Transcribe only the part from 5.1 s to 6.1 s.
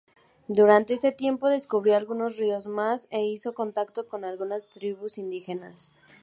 indígenas.